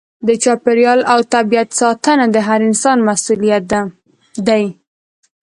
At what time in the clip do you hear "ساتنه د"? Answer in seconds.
1.81-2.37